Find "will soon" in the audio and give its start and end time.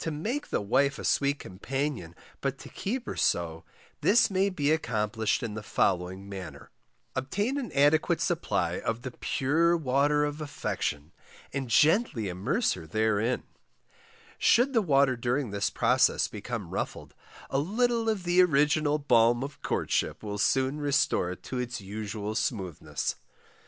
20.24-20.80